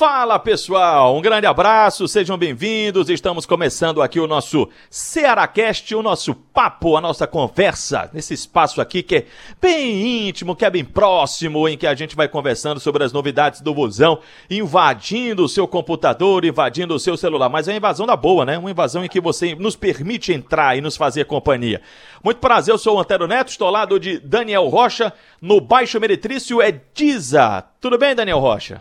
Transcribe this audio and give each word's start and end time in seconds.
Fala 0.00 0.38
pessoal, 0.38 1.14
um 1.14 1.20
grande 1.20 1.46
abraço, 1.46 2.08
sejam 2.08 2.38
bem-vindos. 2.38 3.10
Estamos 3.10 3.44
começando 3.44 4.00
aqui 4.00 4.18
o 4.18 4.26
nosso 4.26 4.66
Cearacast, 4.88 5.94
o 5.94 6.02
nosso 6.02 6.34
papo, 6.34 6.96
a 6.96 7.02
nossa 7.02 7.26
conversa, 7.26 8.08
nesse 8.10 8.32
espaço 8.32 8.80
aqui 8.80 9.02
que 9.02 9.16
é 9.16 9.26
bem 9.60 10.26
íntimo, 10.26 10.56
que 10.56 10.64
é 10.64 10.70
bem 10.70 10.86
próximo, 10.86 11.68
em 11.68 11.76
que 11.76 11.86
a 11.86 11.94
gente 11.94 12.16
vai 12.16 12.28
conversando 12.28 12.80
sobre 12.80 13.04
as 13.04 13.12
novidades 13.12 13.60
do 13.60 13.74
Busão, 13.74 14.20
invadindo 14.48 15.44
o 15.44 15.48
seu 15.50 15.68
computador, 15.68 16.46
invadindo 16.46 16.94
o 16.94 16.98
seu 16.98 17.14
celular. 17.14 17.50
Mas 17.50 17.68
é 17.68 17.72
uma 17.72 17.76
invasão 17.76 18.06
da 18.06 18.16
boa, 18.16 18.46
né? 18.46 18.56
Uma 18.56 18.70
invasão 18.70 19.04
em 19.04 19.08
que 19.08 19.20
você 19.20 19.54
nos 19.54 19.76
permite 19.76 20.32
entrar 20.32 20.78
e 20.78 20.80
nos 20.80 20.96
fazer 20.96 21.26
companhia. 21.26 21.82
Muito 22.24 22.38
prazer, 22.38 22.72
eu 22.72 22.78
sou 22.78 22.96
o 22.96 23.00
Antero 23.00 23.28
Neto, 23.28 23.48
estou 23.48 23.66
ao 23.66 23.74
lado 23.74 24.00
de 24.00 24.18
Daniel 24.18 24.66
Rocha, 24.68 25.12
no 25.42 25.60
Baixo 25.60 26.00
Meretrício 26.00 26.62
é 26.62 26.72
Diza. 26.94 27.62
Tudo 27.78 27.98
bem, 27.98 28.14
Daniel 28.14 28.38
Rocha? 28.38 28.80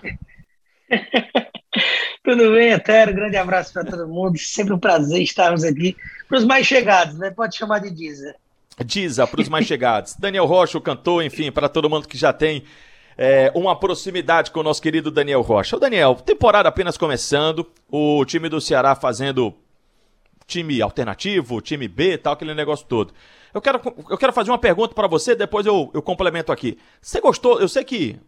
Tudo 2.23 2.51
bem, 2.51 2.71
Etério? 2.71 3.13
Grande 3.13 3.37
abraço 3.37 3.73
para 3.73 3.85
todo 3.85 4.07
mundo. 4.07 4.37
Sempre 4.37 4.73
um 4.73 4.79
prazer 4.79 5.21
estarmos 5.21 5.63
aqui. 5.63 5.95
Para 6.27 6.37
os 6.37 6.45
mais 6.45 6.65
chegados, 6.65 7.17
né? 7.17 7.31
Pode 7.31 7.55
chamar 7.55 7.79
de 7.79 7.91
Diza. 7.91 8.35
Diza, 8.83 9.27
para 9.27 9.41
os 9.41 9.49
mais 9.49 9.65
chegados. 9.65 10.15
Daniel 10.19 10.45
Rocha, 10.45 10.77
o 10.77 10.81
cantor, 10.81 11.23
enfim, 11.23 11.51
para 11.51 11.69
todo 11.69 11.89
mundo 11.89 12.07
que 12.07 12.17
já 12.17 12.33
tem 12.33 12.63
é, 13.17 13.51
uma 13.53 13.77
proximidade 13.77 14.51
com 14.51 14.59
o 14.59 14.63
nosso 14.63 14.81
querido 14.81 15.11
Daniel 15.11 15.41
Rocha. 15.41 15.75
O 15.75 15.79
Daniel, 15.79 16.15
temporada 16.15 16.69
apenas 16.69 16.97
começando, 16.97 17.67
o 17.91 18.23
time 18.25 18.47
do 18.47 18.61
Ceará 18.61 18.95
fazendo 18.95 19.53
time 20.47 20.81
alternativo, 20.81 21.61
time 21.61 21.87
B 21.87 22.17
tal, 22.17 22.33
aquele 22.33 22.53
negócio 22.53 22.85
todo. 22.87 23.13
Eu 23.53 23.61
quero, 23.61 23.81
eu 24.09 24.17
quero 24.17 24.33
fazer 24.33 24.51
uma 24.51 24.57
pergunta 24.57 24.93
para 24.93 25.07
você, 25.07 25.35
depois 25.35 25.65
eu, 25.65 25.91
eu 25.93 26.01
complemento 26.01 26.51
aqui. 26.51 26.77
Você 27.01 27.19
gostou? 27.19 27.59
Eu 27.59 27.67
sei 27.67 27.83
que 27.83 28.19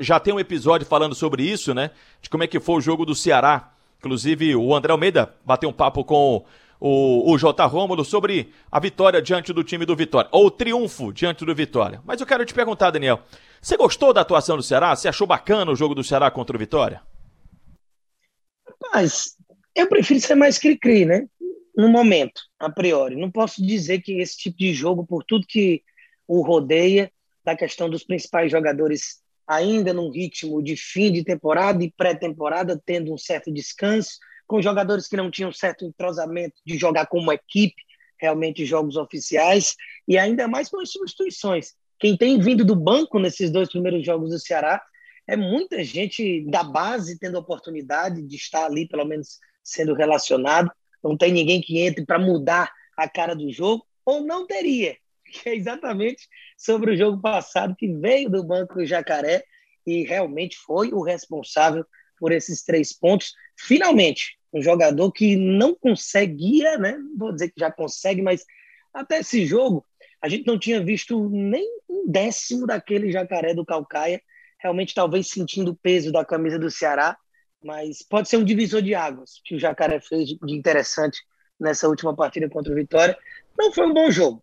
já 0.00 0.20
tem 0.20 0.32
um 0.32 0.40
episódio 0.40 0.86
falando 0.86 1.14
sobre 1.14 1.42
isso, 1.42 1.74
né? 1.74 1.90
De 2.20 2.28
como 2.28 2.44
é 2.44 2.46
que 2.46 2.60
foi 2.60 2.76
o 2.76 2.80
jogo 2.80 3.04
do 3.04 3.14
Ceará. 3.14 3.72
Inclusive, 3.98 4.56
o 4.56 4.74
André 4.74 4.92
Almeida 4.92 5.34
bateu 5.44 5.68
um 5.68 5.72
papo 5.72 6.04
com 6.04 6.44
o, 6.80 7.32
o 7.32 7.38
J. 7.38 7.64
Rômulo 7.66 8.04
sobre 8.04 8.52
a 8.70 8.80
vitória 8.80 9.22
diante 9.22 9.52
do 9.52 9.62
time 9.62 9.86
do 9.86 9.94
Vitória, 9.94 10.28
ou 10.32 10.46
o 10.46 10.50
triunfo 10.50 11.12
diante 11.12 11.44
do 11.44 11.54
Vitória. 11.54 12.00
Mas 12.04 12.20
eu 12.20 12.26
quero 12.26 12.44
te 12.44 12.52
perguntar, 12.52 12.90
Daniel, 12.90 13.20
você 13.60 13.76
gostou 13.76 14.12
da 14.12 14.22
atuação 14.22 14.56
do 14.56 14.62
Ceará? 14.62 14.94
Você 14.96 15.08
achou 15.08 15.26
bacana 15.26 15.70
o 15.70 15.76
jogo 15.76 15.94
do 15.94 16.02
Ceará 16.02 16.30
contra 16.30 16.56
o 16.56 16.58
Vitória? 16.58 17.00
Mas 18.92 19.36
eu 19.74 19.88
prefiro 19.88 20.18
ser 20.20 20.34
mais 20.34 20.58
cri-cri, 20.58 21.04
né? 21.04 21.26
No 21.76 21.88
momento, 21.88 22.42
a 22.58 22.68
priori. 22.68 23.14
Não 23.14 23.30
posso 23.30 23.64
dizer 23.64 24.02
que 24.02 24.20
esse 24.20 24.36
tipo 24.36 24.58
de 24.58 24.74
jogo, 24.74 25.06
por 25.06 25.22
tudo 25.22 25.46
que 25.46 25.82
o 26.26 26.42
rodeia, 26.42 27.12
da 27.44 27.56
questão 27.56 27.88
dos 27.88 28.04
principais 28.04 28.50
jogadores 28.50 29.22
ainda 29.46 29.92
num 29.92 30.10
ritmo 30.10 30.62
de 30.62 30.76
fim 30.76 31.12
de 31.12 31.24
temporada 31.24 31.82
e 31.82 31.90
pré-temporada, 31.90 32.80
tendo 32.84 33.12
um 33.12 33.18
certo 33.18 33.52
descanso, 33.52 34.18
com 34.46 34.60
jogadores 34.60 35.08
que 35.08 35.16
não 35.16 35.30
tinham 35.30 35.52
certo 35.52 35.84
entrosamento 35.84 36.56
de 36.64 36.76
jogar 36.76 37.06
como 37.06 37.32
equipe, 37.32 37.82
realmente 38.18 38.64
jogos 38.64 38.96
oficiais, 38.96 39.74
e 40.06 40.16
ainda 40.16 40.46
mais 40.46 40.68
com 40.68 40.80
as 40.80 40.90
substituições. 40.90 41.74
Quem 41.98 42.16
tem 42.16 42.38
vindo 42.38 42.64
do 42.64 42.76
banco 42.76 43.18
nesses 43.18 43.50
dois 43.50 43.68
primeiros 43.68 44.04
jogos 44.04 44.30
do 44.30 44.38
Ceará 44.38 44.82
é 45.26 45.36
muita 45.36 45.82
gente 45.84 46.44
da 46.48 46.62
base 46.62 47.18
tendo 47.18 47.38
oportunidade 47.38 48.22
de 48.22 48.36
estar 48.36 48.66
ali, 48.66 48.86
pelo 48.88 49.04
menos 49.04 49.38
sendo 49.62 49.94
relacionado. 49.94 50.70
Não 51.02 51.16
tem 51.16 51.32
ninguém 51.32 51.60
que 51.60 51.78
entre 51.78 52.04
para 52.04 52.18
mudar 52.18 52.72
a 52.96 53.08
cara 53.08 53.34
do 53.34 53.50
jogo, 53.50 53.86
ou 54.04 54.20
não 54.20 54.46
teria, 54.46 54.96
que 55.32 55.48
é 55.48 55.56
exatamente 55.56 56.28
sobre 56.56 56.92
o 56.92 56.96
jogo 56.96 57.20
passado, 57.20 57.74
que 57.76 57.88
veio 57.88 58.30
do 58.30 58.44
Banco 58.44 58.84
Jacaré 58.84 59.44
e 59.86 60.04
realmente 60.04 60.56
foi 60.58 60.92
o 60.92 61.02
responsável 61.02 61.84
por 62.18 62.30
esses 62.30 62.62
três 62.62 62.92
pontos. 62.92 63.34
Finalmente, 63.58 64.38
um 64.52 64.62
jogador 64.62 65.10
que 65.10 65.34
não 65.34 65.74
conseguia, 65.74 66.78
né? 66.78 66.96
Vou 67.16 67.32
dizer 67.32 67.48
que 67.48 67.58
já 67.58 67.72
consegue, 67.72 68.22
mas 68.22 68.44
até 68.92 69.18
esse 69.18 69.46
jogo 69.46 69.84
a 70.20 70.28
gente 70.28 70.46
não 70.46 70.58
tinha 70.58 70.82
visto 70.82 71.28
nem 71.30 71.66
um 71.88 72.04
décimo 72.06 72.66
daquele 72.66 73.10
jacaré 73.10 73.54
do 73.54 73.66
Calcaia, 73.66 74.22
realmente 74.60 74.94
talvez 74.94 75.28
sentindo 75.28 75.72
o 75.72 75.76
peso 75.76 76.12
da 76.12 76.24
camisa 76.24 76.58
do 76.58 76.70
Ceará, 76.70 77.16
mas 77.64 78.02
pode 78.02 78.28
ser 78.28 78.36
um 78.36 78.44
divisor 78.44 78.82
de 78.82 78.94
águas 78.94 79.40
que 79.44 79.56
o 79.56 79.58
jacaré 79.58 80.00
fez 80.00 80.28
de 80.28 80.54
interessante 80.54 81.20
nessa 81.58 81.88
última 81.88 82.14
partida 82.14 82.48
contra 82.48 82.72
o 82.72 82.76
Vitória. 82.76 83.16
Não 83.58 83.72
foi 83.72 83.86
um 83.86 83.92
bom 83.92 84.10
jogo, 84.10 84.42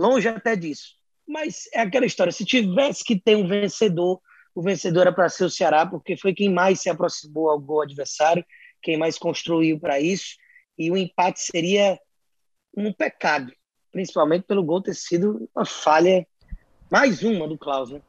longe 0.00 0.26
até 0.26 0.56
disso. 0.56 0.94
Mas 1.28 1.68
é 1.72 1.80
aquela 1.80 2.06
história: 2.06 2.32
se 2.32 2.44
tivesse 2.44 3.04
que 3.04 3.20
ter 3.20 3.36
um 3.36 3.46
vencedor, 3.46 4.20
o 4.54 4.62
vencedor 4.62 5.02
era 5.02 5.12
para 5.12 5.28
ser 5.28 5.44
o 5.44 5.50
Ceará, 5.50 5.86
porque 5.86 6.16
foi 6.16 6.34
quem 6.34 6.52
mais 6.52 6.80
se 6.80 6.88
aproximou 6.88 7.50
ao 7.50 7.60
gol 7.60 7.82
adversário, 7.82 8.44
quem 8.82 8.96
mais 8.96 9.18
construiu 9.18 9.78
para 9.78 10.00
isso. 10.00 10.36
E 10.78 10.90
o 10.90 10.96
empate 10.96 11.40
seria 11.40 11.98
um 12.76 12.92
pecado, 12.92 13.52
principalmente 13.92 14.44
pelo 14.46 14.64
gol 14.64 14.82
ter 14.82 14.94
sido 14.94 15.48
uma 15.54 15.66
falha, 15.66 16.26
mais 16.90 17.22
uma 17.22 17.46
do 17.46 17.58
Klaus, 17.58 17.90
né? 17.90 18.00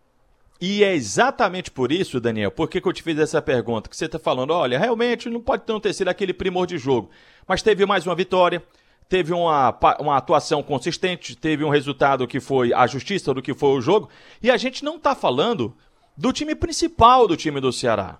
E 0.59 0.83
é 0.83 0.93
exatamente 0.93 1.71
por 1.71 1.91
isso, 1.91 2.19
Daniel, 2.19 2.51
por 2.51 2.69
que, 2.69 2.79
que 2.79 2.87
eu 2.87 2.93
te 2.93 3.01
fiz 3.01 3.17
essa 3.17 3.41
pergunta? 3.41 3.89
Que 3.89 3.97
você 3.97 4.05
está 4.05 4.19
falando, 4.19 4.51
olha, 4.51 4.77
realmente 4.77 5.27
não 5.27 5.41
pode 5.41 5.63
não 5.67 5.79
ter 5.79 5.91
sido 5.91 6.07
aquele 6.07 6.33
primor 6.33 6.67
de 6.67 6.77
jogo, 6.77 7.09
mas 7.47 7.63
teve 7.63 7.83
mais 7.83 8.05
uma 8.05 8.13
vitória, 8.13 8.63
teve 9.11 9.33
uma, 9.33 9.77
uma 9.99 10.15
atuação 10.15 10.63
consistente, 10.63 11.35
teve 11.35 11.65
um 11.65 11.69
resultado 11.69 12.25
que 12.25 12.39
foi 12.39 12.73
a 12.73 12.87
justiça 12.87 13.33
do 13.33 13.41
que 13.41 13.53
foi 13.53 13.71
o 13.71 13.81
jogo, 13.81 14.07
e 14.41 14.49
a 14.49 14.55
gente 14.55 14.85
não 14.85 14.95
está 14.95 15.13
falando 15.13 15.75
do 16.15 16.31
time 16.31 16.55
principal 16.55 17.27
do 17.27 17.35
time 17.35 17.59
do 17.59 17.73
Ceará. 17.73 18.19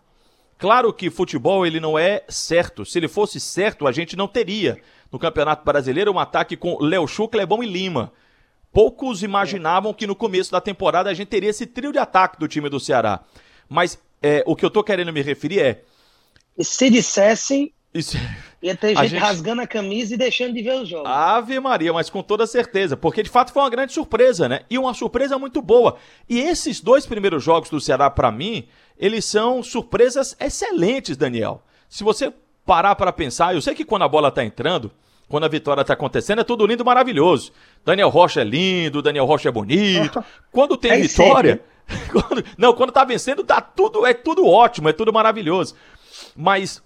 Claro 0.57 0.91
que 0.91 1.09
futebol 1.09 1.65
ele 1.65 1.79
não 1.79 1.97
é 1.97 2.25
certo. 2.27 2.85
Se 2.85 2.99
ele 2.99 3.07
fosse 3.07 3.39
certo, 3.39 3.87
a 3.87 3.91
gente 3.93 4.17
não 4.17 4.27
teria 4.27 4.81
no 5.09 5.17
Campeonato 5.17 5.63
Brasileiro 5.63 6.11
um 6.11 6.19
ataque 6.19 6.57
com 6.57 6.77
Léo 6.83 7.07
Chu, 7.07 7.25
Clebão 7.29 7.63
e 7.63 7.67
Lima. 7.67 8.11
Poucos 8.73 9.23
imaginavam 9.23 9.93
que 9.93 10.05
no 10.05 10.15
começo 10.15 10.51
da 10.51 10.59
temporada 10.59 11.09
a 11.09 11.13
gente 11.13 11.29
teria 11.29 11.51
esse 11.51 11.65
trio 11.65 11.93
de 11.93 11.99
ataque 11.99 12.37
do 12.37 12.49
time 12.49 12.67
do 12.67 12.81
Ceará. 12.81 13.21
Mas 13.69 13.97
é, 14.21 14.43
o 14.45 14.57
que 14.57 14.65
eu 14.65 14.67
estou 14.67 14.83
querendo 14.83 15.13
me 15.13 15.21
referir 15.21 15.61
é. 15.61 15.83
Se 16.59 16.89
dissessem, 16.89 17.73
isso... 17.93 18.17
Ia 18.61 18.75
ter 18.75 18.95
gente, 18.95 19.07
gente, 19.09 19.19
rasgando 19.19 19.61
a 19.61 19.67
camisa 19.67 20.13
e 20.13 20.17
deixando 20.17 20.53
de 20.53 20.61
ver 20.61 20.75
o 20.75 20.85
jogo. 20.85 21.07
Ave 21.07 21.59
Maria, 21.59 21.91
mas 21.91 22.11
com 22.11 22.21
toda 22.21 22.45
certeza, 22.45 22.95
porque 22.95 23.23
de 23.23 23.29
fato 23.29 23.51
foi 23.51 23.63
uma 23.63 23.69
grande 23.69 23.91
surpresa, 23.91 24.47
né? 24.47 24.61
E 24.69 24.77
uma 24.77 24.93
surpresa 24.93 25.39
muito 25.39 25.61
boa. 25.61 25.97
E 26.29 26.39
esses 26.39 26.79
dois 26.79 27.05
primeiros 27.05 27.43
jogos 27.43 27.69
do 27.69 27.81
Ceará, 27.81 28.09
para 28.09 28.31
mim, 28.31 28.67
eles 28.97 29.25
são 29.25 29.63
surpresas 29.63 30.37
excelentes, 30.39 31.17
Daniel. 31.17 31.63
Se 31.89 32.03
você 32.03 32.31
parar 32.63 32.95
para 32.95 33.11
pensar, 33.11 33.55
eu 33.55 33.61
sei 33.61 33.73
que 33.73 33.83
quando 33.83 34.03
a 34.03 34.07
bola 34.07 34.31
tá 34.31 34.45
entrando, 34.45 34.91
quando 35.27 35.45
a 35.45 35.49
vitória 35.49 35.83
tá 35.83 35.93
acontecendo, 35.93 36.41
é 36.41 36.43
tudo 36.43 36.67
lindo 36.67 36.83
e 36.83 36.85
maravilhoso. 36.85 37.51
Daniel 37.83 38.09
Rocha 38.09 38.41
é 38.41 38.43
lindo, 38.43 39.01
Daniel 39.01 39.25
Rocha 39.25 39.49
é 39.49 39.51
bonito. 39.51 40.23
Quando 40.51 40.77
tem 40.77 40.91
é 40.91 40.97
vitória. 40.97 41.61
Quando, 42.09 42.45
não, 42.57 42.73
quando 42.73 42.93
tá 42.93 43.03
vencendo, 43.03 43.43
tá 43.43 43.59
tudo, 43.59 44.05
é 44.05 44.13
tudo 44.13 44.47
ótimo, 44.47 44.87
é 44.87 44.93
tudo 44.93 45.11
maravilhoso. 45.11 45.75
Mas 46.33 46.81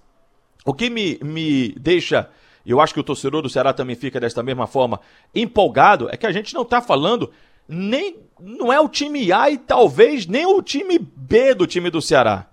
o 0.65 0.73
que 0.73 0.89
me, 0.89 1.19
me 1.23 1.69
deixa, 1.79 2.27
eu 2.65 2.81
acho 2.81 2.93
que 2.93 2.99
o 2.99 3.03
torcedor 3.03 3.43
do 3.43 3.49
Ceará 3.49 3.71
também 3.71 3.95
fica 3.95 4.19
desta 4.19 4.41
mesma 4.41 4.65
forma, 4.65 4.99
empolgado, 5.33 6.09
é 6.11 6.17
que 6.17 6.25
a 6.25 6.31
gente 6.31 6.53
não 6.53 6.63
está 6.63 6.81
falando 6.81 7.31
nem. 7.67 8.17
Não 8.39 8.73
é 8.73 8.79
o 8.79 8.89
time 8.89 9.31
A 9.31 9.49
e 9.49 9.57
talvez 9.57 10.25
nem 10.25 10.45
o 10.45 10.61
time 10.61 10.99
B 10.99 11.53
do 11.53 11.65
time 11.65 11.89
do 11.89 12.01
Ceará. 12.01 12.47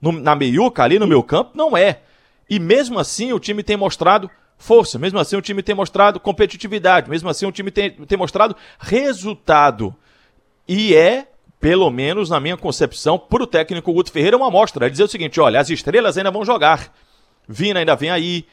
No, 0.00 0.12
na 0.12 0.36
meiuca, 0.36 0.82
ali 0.82 0.98
no 0.98 1.06
meu 1.06 1.22
campo, 1.22 1.52
não 1.54 1.76
é. 1.76 2.02
E 2.48 2.60
mesmo 2.60 2.98
assim 2.98 3.32
o 3.32 3.40
time 3.40 3.62
tem 3.62 3.76
mostrado 3.76 4.30
força, 4.56 4.98
mesmo 4.98 5.18
assim 5.18 5.36
o 5.36 5.42
time 5.42 5.62
tem 5.62 5.74
mostrado 5.74 6.20
competitividade, 6.20 7.10
mesmo 7.10 7.28
assim 7.28 7.46
o 7.46 7.52
time 7.52 7.70
tem, 7.70 7.90
tem 7.90 8.18
mostrado 8.18 8.54
resultado. 8.78 9.94
E 10.68 10.94
é, 10.94 11.26
pelo 11.58 11.90
menos 11.90 12.30
na 12.30 12.38
minha 12.38 12.56
concepção, 12.56 13.18
para 13.18 13.42
o 13.42 13.46
técnico 13.46 13.92
Guto 13.92 14.12
Ferreira, 14.12 14.36
uma 14.36 14.48
amostra. 14.48 14.86
É 14.86 14.90
dizer 14.90 15.04
o 15.04 15.08
seguinte: 15.08 15.40
olha, 15.40 15.58
as 15.58 15.70
estrelas 15.70 16.16
ainda 16.16 16.30
vão 16.30 16.44
jogar. 16.44 16.92
Vina 17.48 17.80
ainda 17.80 17.94
vem 17.94 18.10
aí, 18.10 18.46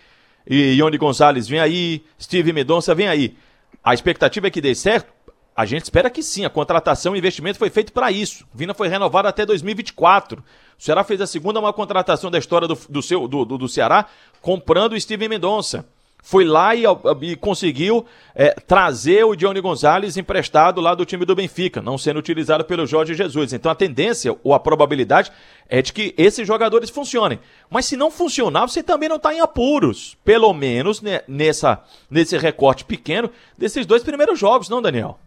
e 0.47 0.73
Ione 0.73 0.97
Gonzalez 0.97 1.47
vem 1.47 1.59
aí, 1.59 2.03
Steve 2.19 2.51
Medonça 2.51 2.93
vem 2.95 3.07
aí. 3.07 3.35
A 3.83 3.93
expectativa 3.93 4.47
é 4.47 4.51
que 4.51 4.61
dê 4.61 4.75
certo? 4.75 5.11
A 5.55 5.65
gente 5.65 5.83
espera 5.83 6.09
que 6.09 6.23
sim. 6.23 6.45
A 6.45 6.49
contratação 6.49 7.15
e 7.15 7.19
investimento 7.19 7.59
foi 7.59 7.69
feito 7.69 7.91
para 7.91 8.11
isso. 8.11 8.45
Vina 8.53 8.73
foi 8.73 8.87
renovado 8.87 9.27
até 9.27 9.45
2024. 9.45 10.39
O 10.39 10.83
Ceará 10.83 11.03
fez 11.03 11.21
a 11.21 11.27
segunda 11.27 11.59
maior 11.59 11.73
contratação 11.73 12.31
da 12.31 12.39
história 12.39 12.67
do, 12.67 12.77
do 12.89 13.01
seu, 13.01 13.27
do, 13.27 13.45
do, 13.45 13.57
do 13.57 13.67
Ceará, 13.67 14.07
comprando 14.41 14.93
o 14.93 14.99
Steven 14.99 15.29
Mendonça. 15.29 15.85
Foi 16.21 16.45
lá 16.45 16.75
e, 16.75 16.83
e 17.21 17.35
conseguiu 17.35 18.05
é, 18.35 18.51
trazer 18.51 19.23
o 19.25 19.35
Johnny 19.35 19.59
Gonzalez 19.59 20.17
emprestado 20.17 20.79
lá 20.79 20.93
do 20.93 21.05
time 21.05 21.25
do 21.25 21.35
Benfica, 21.35 21.81
não 21.81 21.97
sendo 21.97 22.19
utilizado 22.19 22.63
pelo 22.63 22.85
Jorge 22.85 23.15
Jesus. 23.15 23.53
Então 23.53 23.71
a 23.71 23.75
tendência 23.75 24.37
ou 24.43 24.53
a 24.53 24.59
probabilidade 24.59 25.31
é 25.67 25.81
de 25.81 25.91
que 25.91 26.13
esses 26.17 26.45
jogadores 26.45 26.89
funcionem. 26.89 27.39
Mas 27.69 27.85
se 27.85 27.97
não 27.97 28.11
funcionar, 28.11 28.67
você 28.67 28.83
também 28.83 29.09
não 29.09 29.15
está 29.15 29.33
em 29.33 29.39
apuros. 29.39 30.15
Pelo 30.23 30.53
menos 30.53 31.01
né, 31.01 31.21
nessa, 31.27 31.83
nesse 32.09 32.37
recorte 32.37 32.85
pequeno 32.85 33.29
desses 33.57 33.85
dois 33.85 34.03
primeiros 34.03 34.37
jogos, 34.37 34.69
não, 34.69 34.81
Daniel? 34.81 35.19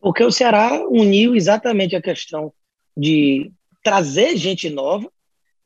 Porque 0.00 0.24
o 0.24 0.32
Ceará 0.32 0.82
uniu 0.88 1.34
exatamente 1.34 1.94
a 1.94 2.00
questão 2.00 2.52
de 2.96 3.52
trazer 3.82 4.36
gente 4.36 4.70
nova 4.70 5.10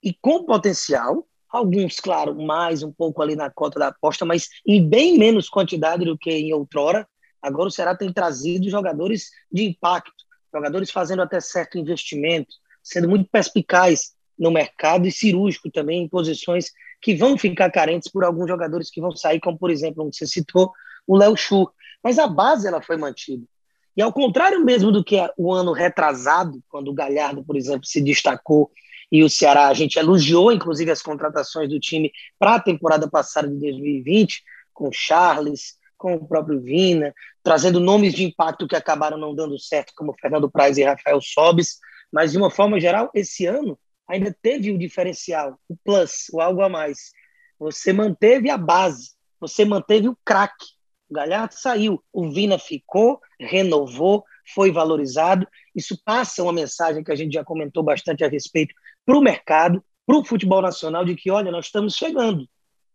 e 0.02 0.12
com 0.12 0.44
potencial 0.44 1.24
Alguns, 1.54 2.00
claro, 2.00 2.34
mais 2.34 2.82
um 2.82 2.90
pouco 2.90 3.22
ali 3.22 3.36
na 3.36 3.48
cota 3.48 3.78
da 3.78 3.86
aposta, 3.86 4.24
mas 4.24 4.48
em 4.66 4.84
bem 4.84 5.16
menos 5.16 5.48
quantidade 5.48 6.04
do 6.04 6.18
que 6.18 6.28
em 6.28 6.52
outrora. 6.52 7.06
Agora 7.40 7.68
o 7.68 7.70
Ceará 7.70 7.96
tem 7.96 8.12
trazido 8.12 8.68
jogadores 8.68 9.30
de 9.52 9.62
impacto, 9.62 10.10
jogadores 10.52 10.90
fazendo 10.90 11.22
até 11.22 11.38
certo 11.38 11.78
investimento, 11.78 12.52
sendo 12.82 13.08
muito 13.08 13.30
perspicaz 13.30 14.14
no 14.36 14.50
mercado 14.50 15.06
e 15.06 15.12
cirúrgico 15.12 15.70
também 15.70 16.02
em 16.02 16.08
posições 16.08 16.72
que 17.00 17.14
vão 17.14 17.38
ficar 17.38 17.70
carentes 17.70 18.10
por 18.10 18.24
alguns 18.24 18.48
jogadores 18.48 18.90
que 18.90 19.00
vão 19.00 19.14
sair, 19.14 19.38
como 19.38 19.56
por 19.56 19.70
exemplo, 19.70 19.98
como 19.98 20.12
você 20.12 20.26
citou, 20.26 20.72
o 21.06 21.16
Léo 21.16 21.36
Chu. 21.36 21.70
Mas 22.02 22.18
a 22.18 22.26
base 22.26 22.66
ela 22.66 22.82
foi 22.82 22.96
mantida. 22.96 23.46
E 23.96 24.02
ao 24.02 24.12
contrário 24.12 24.64
mesmo 24.64 24.90
do 24.90 25.04
que 25.04 25.16
o 25.38 25.52
ano 25.52 25.70
retrasado, 25.70 26.60
quando 26.68 26.88
o 26.88 26.94
Galhardo, 26.94 27.44
por 27.44 27.56
exemplo, 27.56 27.86
se 27.86 28.00
destacou 28.00 28.72
e 29.14 29.22
o 29.22 29.30
Ceará, 29.30 29.68
a 29.68 29.74
gente 29.74 29.96
elogiou 29.96 30.50
inclusive 30.50 30.90
as 30.90 31.00
contratações 31.00 31.68
do 31.68 31.78
time 31.78 32.10
para 32.36 32.56
a 32.56 32.60
temporada 32.60 33.08
passada 33.08 33.46
de 33.46 33.54
2020, 33.60 34.42
com 34.72 34.90
Charles, 34.90 35.76
com 35.96 36.16
o 36.16 36.26
próprio 36.26 36.60
Vina, 36.60 37.14
trazendo 37.40 37.78
nomes 37.78 38.12
de 38.12 38.24
impacto 38.24 38.66
que 38.66 38.74
acabaram 38.74 39.16
não 39.16 39.32
dando 39.32 39.56
certo, 39.56 39.92
como 39.94 40.16
Fernando 40.20 40.50
Praz 40.50 40.78
e 40.78 40.82
Rafael 40.82 41.20
Sobis, 41.20 41.78
mas 42.12 42.32
de 42.32 42.38
uma 42.38 42.50
forma 42.50 42.80
geral, 42.80 43.08
esse 43.14 43.46
ano 43.46 43.78
ainda 44.08 44.36
teve 44.42 44.72
o 44.72 44.78
diferencial, 44.78 45.60
o 45.68 45.76
plus, 45.76 46.26
o 46.32 46.40
algo 46.40 46.60
a 46.60 46.68
mais. 46.68 47.12
Você 47.56 47.92
manteve 47.92 48.50
a 48.50 48.58
base, 48.58 49.10
você 49.38 49.64
manteve 49.64 50.08
o 50.08 50.18
craque. 50.24 50.66
O 51.08 51.14
Galhardo 51.14 51.54
saiu, 51.54 52.02
o 52.12 52.32
Vina 52.32 52.58
ficou, 52.58 53.20
renovou, 53.38 54.24
foi 54.52 54.72
valorizado. 54.72 55.46
Isso 55.72 55.96
passa 56.04 56.42
uma 56.42 56.52
mensagem 56.52 57.04
que 57.04 57.12
a 57.12 57.14
gente 57.14 57.34
já 57.34 57.44
comentou 57.44 57.84
bastante 57.84 58.24
a 58.24 58.28
respeito 58.28 58.74
para 59.04 59.16
o 59.16 59.20
mercado, 59.20 59.82
para 60.06 60.16
o 60.16 60.24
futebol 60.24 60.62
nacional, 60.62 61.04
de 61.04 61.14
que, 61.14 61.30
olha, 61.30 61.50
nós 61.50 61.66
estamos 61.66 61.94
chegando. 61.94 62.48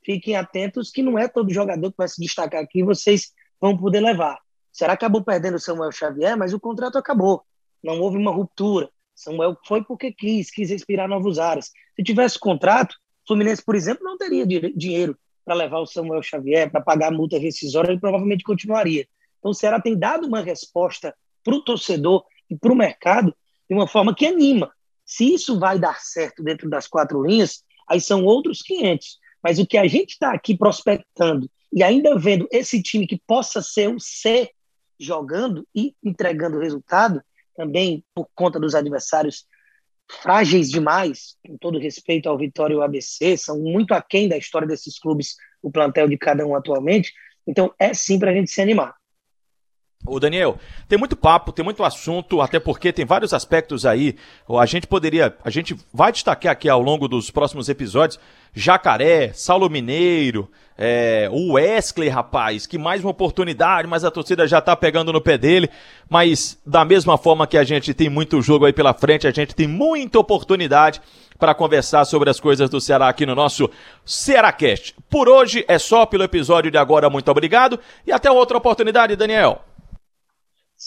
Fiquem 0.03 0.35
atentos 0.35 0.91
que 0.91 1.01
não 1.01 1.17
é 1.17 1.27
todo 1.27 1.53
jogador 1.53 1.91
que 1.91 1.97
vai 1.97 2.07
se 2.07 2.21
destacar 2.21 2.61
aqui 2.61 2.83
vocês 2.83 3.33
vão 3.59 3.77
poder 3.77 3.99
levar. 3.99 4.39
Será 4.71 4.95
que 4.95 5.03
acabou 5.03 5.23
perdendo 5.23 5.55
o 5.55 5.59
Samuel 5.59 5.91
Xavier, 5.91 6.37
mas 6.37 6.53
o 6.53 6.59
contrato 6.59 6.97
acabou. 6.97 7.43
Não 7.83 7.99
houve 7.99 8.17
uma 8.17 8.31
ruptura. 8.31 8.89
Samuel 9.13 9.57
foi 9.65 9.83
porque 9.83 10.11
quis, 10.11 10.49
quis 10.49 10.69
respirar 10.69 11.07
novos 11.07 11.37
ares. 11.39 11.71
Se 11.95 12.03
tivesse 12.03 12.39
contrato, 12.39 12.93
o 12.93 13.27
Fluminense, 13.27 13.63
por 13.63 13.75
exemplo, 13.75 14.03
não 14.03 14.17
teria 14.17 14.45
dinheiro 14.45 15.17
para 15.43 15.55
levar 15.55 15.79
o 15.79 15.85
Samuel 15.85 16.23
Xavier, 16.23 16.71
para 16.71 16.81
pagar 16.81 17.07
a 17.07 17.15
multa 17.15 17.37
rescisória, 17.37 17.91
ele 17.91 17.99
provavelmente 17.99 18.43
continuaria. 18.43 19.07
Então 19.39 19.51
o 19.51 19.53
Ceará 19.53 19.81
tem 19.81 19.97
dado 19.97 20.27
uma 20.27 20.41
resposta 20.41 21.13
para 21.43 21.55
o 21.55 21.61
torcedor 21.63 22.23
e 22.49 22.55
para 22.55 22.71
o 22.71 22.75
mercado 22.75 23.35
de 23.69 23.75
uma 23.75 23.87
forma 23.87 24.15
que 24.15 24.25
anima. 24.25 24.71
Se 25.09 25.33
isso 25.33 25.59
vai 25.59 25.79
dar 25.79 25.99
certo 25.99 26.43
dentro 26.43 26.69
das 26.69 26.87
quatro 26.87 27.25
linhas, 27.25 27.63
aí 27.87 27.99
são 27.99 28.23
outros 28.25 28.61
500. 28.61 29.17
Mas 29.41 29.57
o 29.57 29.65
que 29.65 29.75
a 29.75 29.87
gente 29.87 30.11
está 30.11 30.31
aqui 30.31 30.55
prospectando 30.55 31.49
e 31.73 31.81
ainda 31.81 32.15
vendo 32.15 32.47
esse 32.51 32.79
time 32.79 33.07
que 33.07 33.19
possa 33.25 33.59
ser 33.59 33.89
o 33.89 33.99
C 33.99 34.51
jogando 34.99 35.67
e 35.73 35.95
entregando 36.03 36.59
resultado, 36.59 37.23
também 37.55 38.05
por 38.13 38.29
conta 38.35 38.59
dos 38.59 38.75
adversários 38.75 39.47
frágeis 40.21 40.69
demais, 40.69 41.37
com 41.43 41.57
todo 41.57 41.79
respeito 41.79 42.29
ao 42.29 42.37
Vitória 42.37 42.75
e 42.75 42.77
ao 42.77 42.83
ABC, 42.83 43.35
são 43.35 43.59
muito 43.59 43.95
aquém 43.95 44.29
da 44.29 44.37
história 44.37 44.67
desses 44.67 44.99
clubes, 44.99 45.35
o 45.59 45.71
plantel 45.71 46.07
de 46.07 46.19
cada 46.19 46.45
um 46.45 46.55
atualmente. 46.55 47.11
Então 47.47 47.73
é 47.79 47.95
sim 47.95 48.19
para 48.19 48.29
a 48.29 48.33
gente 48.33 48.51
se 48.51 48.61
animar. 48.61 48.95
Ô 50.05 50.17
Daniel, 50.17 50.57
tem 50.87 50.97
muito 50.97 51.15
papo, 51.17 51.51
tem 51.51 51.63
muito 51.63 51.83
assunto, 51.83 52.39
até 52.39 52.57
porque 52.57 52.93
tem 52.93 53.05
vários 53.05 53.33
aspectos 53.33 53.85
aí. 53.85 54.15
A 54.57 54.65
gente 54.65 54.87
poderia, 54.87 55.35
a 55.43 55.49
gente 55.49 55.75
vai 55.93 56.11
destacar 56.11 56.53
aqui 56.53 56.69
ao 56.69 56.81
longo 56.81 57.05
dos 57.05 57.29
próximos 57.29 57.67
episódios 57.67 58.17
Jacaré, 58.53 59.33
Saulo 59.33 59.69
Mineiro, 59.69 60.49
é, 60.77 61.27
o 61.29 61.53
Wesley, 61.53 62.07
rapaz, 62.07 62.65
que 62.65 62.77
mais 62.77 63.03
uma 63.03 63.11
oportunidade, 63.11 63.89
mas 63.89 64.05
a 64.05 64.09
torcida 64.09 64.47
já 64.47 64.61
tá 64.61 64.73
pegando 64.73 65.11
no 65.11 65.19
pé 65.19 65.37
dele. 65.37 65.69
Mas 66.09 66.57
da 66.65 66.85
mesma 66.85 67.17
forma 67.17 67.45
que 67.45 67.57
a 67.57 67.63
gente 67.65 67.93
tem 67.93 68.09
muito 68.09 68.41
jogo 68.41 68.65
aí 68.65 68.73
pela 68.73 68.93
frente, 68.93 69.27
a 69.27 69.31
gente 69.31 69.53
tem 69.53 69.67
muita 69.67 70.17
oportunidade 70.17 71.01
para 71.37 71.53
conversar 71.53 72.05
sobre 72.05 72.29
as 72.29 72.39
coisas 72.39 72.69
do 72.69 72.79
Ceará 72.79 73.09
aqui 73.09 73.25
no 73.25 73.35
nosso 73.35 73.69
Cearacast. 74.05 74.95
Por 75.09 75.27
hoje 75.27 75.65
é 75.67 75.77
só 75.77 76.05
pelo 76.05 76.23
episódio 76.23 76.71
de 76.71 76.77
agora, 76.77 77.09
muito 77.09 77.29
obrigado 77.29 77.77
e 78.07 78.13
até 78.13 78.31
outra 78.31 78.57
oportunidade, 78.57 79.15
Daniel. 79.17 79.68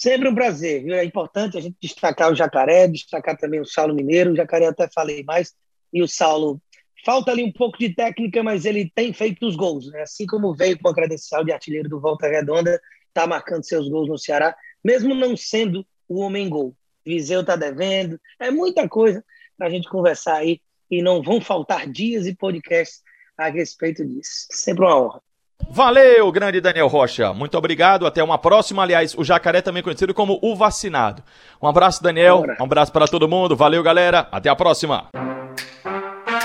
Sempre 0.02 0.28
um 0.28 0.34
prazer, 0.34 0.82
viu? 0.82 0.96
É 0.96 1.04
importante 1.04 1.56
a 1.56 1.60
gente 1.60 1.76
destacar 1.80 2.32
o 2.32 2.34
Jacaré, 2.34 2.88
destacar 2.88 3.36
também 3.38 3.60
o 3.60 3.64
Saulo 3.64 3.94
Mineiro. 3.94 4.32
O 4.32 4.36
Jacaré 4.36 4.66
até 4.66 4.88
falei 4.92 5.22
mais, 5.22 5.54
e 5.92 6.02
o 6.02 6.08
Saulo 6.08 6.60
falta 7.06 7.30
ali 7.30 7.44
um 7.44 7.52
pouco 7.52 7.78
de 7.78 7.94
técnica, 7.94 8.42
mas 8.42 8.64
ele 8.64 8.90
tem 8.92 9.12
feito 9.12 9.46
os 9.46 9.54
gols, 9.54 9.88
né? 9.92 10.02
Assim 10.02 10.26
como 10.26 10.52
veio 10.52 10.76
com 10.76 10.88
a 10.88 10.94
credencial 10.94 11.44
de 11.44 11.52
artilheiro 11.52 11.88
do 11.88 12.00
Volta 12.00 12.26
Redonda, 12.26 12.80
está 13.06 13.28
marcando 13.28 13.62
seus 13.62 13.88
gols 13.88 14.08
no 14.08 14.18
Ceará, 14.18 14.56
mesmo 14.82 15.14
não 15.14 15.36
sendo 15.36 15.86
o 16.08 16.18
homem 16.18 16.48
gol. 16.48 16.74
Viseu 17.06 17.42
está 17.42 17.54
devendo, 17.54 18.20
é 18.40 18.50
muita 18.50 18.88
coisa 18.88 19.24
para 19.56 19.68
a 19.68 19.70
gente 19.70 19.88
conversar 19.88 20.38
aí 20.38 20.60
e 20.90 21.00
não 21.00 21.22
vão 21.22 21.40
faltar 21.40 21.88
dias 21.88 22.26
e 22.26 22.34
podcasts 22.34 23.02
a 23.38 23.48
respeito 23.48 24.04
disso. 24.04 24.48
Sempre 24.50 24.84
uma 24.84 25.00
honra. 25.00 25.22
Valeu, 25.70 26.30
grande 26.30 26.60
Daniel 26.60 26.88
Rocha. 26.88 27.32
Muito 27.32 27.56
obrigado. 27.56 28.06
Até 28.06 28.22
uma 28.22 28.38
próxima. 28.38 28.82
Aliás, 28.82 29.14
o 29.16 29.24
jacaré 29.24 29.60
também 29.62 29.82
conhecido 29.82 30.12
como 30.12 30.38
o 30.42 30.54
vacinado. 30.54 31.22
Um 31.60 31.66
abraço, 31.66 32.02
Daniel. 32.02 32.44
Um 32.60 32.64
abraço 32.64 32.92
para 32.92 33.06
todo 33.06 33.28
mundo. 33.28 33.56
Valeu, 33.56 33.82
galera. 33.82 34.28
Até 34.30 34.48
a 34.48 34.56
próxima. 34.56 35.06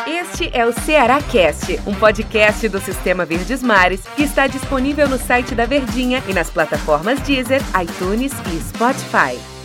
Este 0.07 0.49
é 0.53 0.65
o 0.65 0.71
Ceará 0.71 1.21
Cast, 1.21 1.79
um 1.85 1.93
podcast 1.93 2.69
do 2.69 2.79
Sistema 2.79 3.25
Verdes 3.25 3.61
Mares 3.61 4.03
que 4.15 4.23
está 4.23 4.47
disponível 4.47 5.09
no 5.09 5.17
site 5.17 5.53
da 5.53 5.65
Verdinha 5.65 6.23
e 6.27 6.33
nas 6.33 6.49
plataformas 6.49 7.19
Deezer, 7.21 7.61
iTunes 7.81 8.31
e 8.53 8.59
Spotify. 8.61 9.56